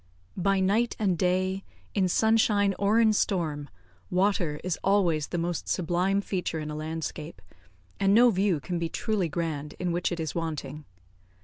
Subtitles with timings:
[0.35, 1.63] By night and day,
[1.93, 3.69] in sunshine or in storm,
[4.09, 7.39] water is always the most sublime feature in a landscape,
[7.99, 10.85] and no view can be truly grand in which it is wanting.